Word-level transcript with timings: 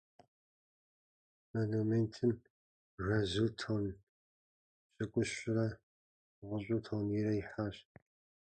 Монументым 1.53 2.31
жэзу 3.03 3.47
тонн 3.59 3.85
пщыкӏущрэ, 4.93 5.67
гъущӀу 6.47 6.79
тоннийрэ 6.85 7.33
ихьащ. 7.41 7.75